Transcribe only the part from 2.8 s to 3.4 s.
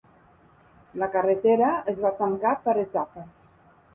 etapes.